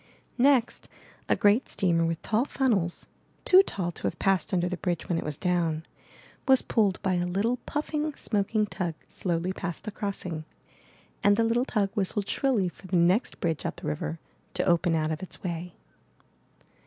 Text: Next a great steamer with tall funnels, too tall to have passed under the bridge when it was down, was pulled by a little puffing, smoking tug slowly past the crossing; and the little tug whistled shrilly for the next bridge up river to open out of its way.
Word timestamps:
Next 0.39 0.89
a 1.29 1.35
great 1.35 1.69
steamer 1.69 2.03
with 2.03 2.19
tall 2.23 2.43
funnels, 2.45 3.05
too 3.45 3.61
tall 3.61 3.91
to 3.91 4.03
have 4.07 4.17
passed 4.17 4.51
under 4.51 4.67
the 4.67 4.77
bridge 4.77 5.07
when 5.07 5.19
it 5.19 5.23
was 5.23 5.37
down, 5.37 5.85
was 6.47 6.63
pulled 6.63 6.99
by 7.03 7.13
a 7.13 7.27
little 7.27 7.57
puffing, 7.67 8.11
smoking 8.15 8.65
tug 8.65 8.95
slowly 9.09 9.53
past 9.53 9.83
the 9.83 9.91
crossing; 9.91 10.43
and 11.23 11.37
the 11.37 11.43
little 11.43 11.65
tug 11.65 11.91
whistled 11.93 12.27
shrilly 12.27 12.67
for 12.67 12.87
the 12.87 12.97
next 12.97 13.39
bridge 13.39 13.63
up 13.63 13.79
river 13.83 14.17
to 14.55 14.63
open 14.65 14.95
out 14.95 15.11
of 15.11 15.21
its 15.21 15.43
way. 15.43 15.75